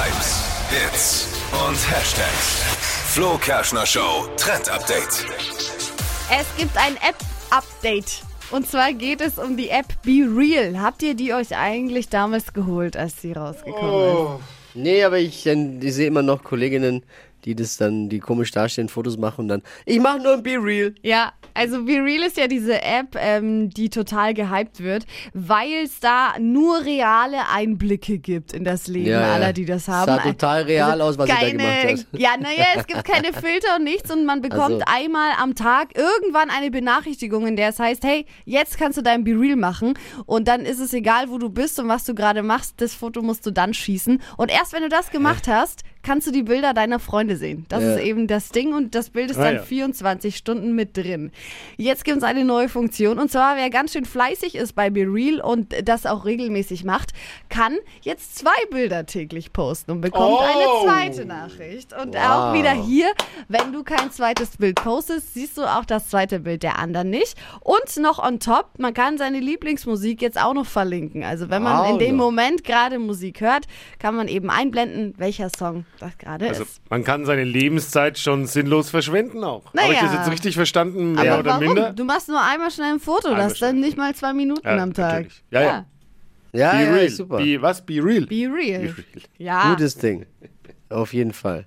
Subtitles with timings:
[0.00, 2.62] Hypes, Hits und Hashtags.
[3.12, 5.26] Flo Kerschner Show Trend Update.
[6.32, 8.22] Es gibt ein App-Update.
[8.50, 10.80] Und zwar geht es um die App Be Real.
[10.80, 14.74] Habt ihr die euch eigentlich damals geholt, als sie rausgekommen ist?
[14.74, 17.02] Nee, aber ich, ich sehe immer noch Kolleginnen,
[17.44, 20.56] die das dann, die komisch dastehen, Fotos machen und dann, ich mache nur ein Be
[20.58, 20.94] Real.
[21.02, 26.00] Ja, also Be Real ist ja diese App, ähm, die total gehypt wird, weil es
[26.00, 30.10] da nur reale Einblicke gibt in das Leben Ja, aller, die das haben.
[30.10, 32.06] Also Sah total real aus, was sie da keine, gemacht hat.
[32.20, 34.84] Ja, naja, es gibt keine Filter und nichts und man bekommt Also.
[34.86, 39.24] einmal am Tag irgendwann eine Benachrichtigung, in der es heißt, hey, jetzt kannst du dein
[39.24, 39.94] Be Real machen
[40.26, 43.22] und dann ist es egal, wo du bist und was du gerade machst, das Foto
[43.22, 46.72] musst du dann schießen und erst wenn du das gemacht hast, kannst du die Bilder
[46.74, 47.66] deiner Freunde sehen.
[47.68, 47.94] Das Ja.
[47.96, 49.62] ist eben das Ding und das Bild ist Ah, dann ja.
[49.62, 51.30] 24 Stunden mit drin.
[51.76, 55.40] Jetzt gibt es eine neue Funktion und zwar, wer ganz schön fleißig ist bei BeReal
[55.40, 57.10] und das auch regelmäßig macht,
[57.48, 60.38] kann jetzt zwei Bilder täglich posten und bekommt Oh.
[60.38, 61.92] eine zweite Nachricht.
[61.92, 62.54] Und auch Wow.
[62.58, 63.10] wieder hier,
[63.50, 67.34] wenn du kein zweites Bild postest, siehst du auch das zweite Bild der anderen nicht.
[67.60, 71.24] Und noch on top, man kann seine Lieblingsmusik jetzt auch noch verlinken.
[71.24, 72.16] Also wenn man Auch in dem.
[72.16, 73.66] Moment gerade Musik hört,
[73.98, 76.80] kann man eben einblenden, welcher Song das gerade Also ist.
[76.90, 79.64] man kann seine Lebenszeit schon sinnlos verschwenden auch.
[79.74, 80.02] Habe ich Naja.
[80.02, 81.64] das jetzt richtig verstanden, mehr Aber oder warum?
[81.74, 81.92] minder?
[81.92, 83.80] Du machst nur einmal schnell ein Foto, Einmal das dann schnell.
[83.84, 85.12] nicht mal zwei Minuten Ja, am Tag.
[85.12, 85.42] natürlich.
[85.50, 85.84] Ja, ja.
[86.52, 87.08] Ja, Be ja, real.
[87.10, 87.36] super.
[87.38, 87.84] Be, was?
[87.84, 88.26] Be real.
[88.26, 88.52] Be real.
[88.52, 88.94] Be real.
[89.38, 89.70] Ja.
[89.70, 90.26] Gutes Ding.
[90.88, 91.66] Auf jeden Fall.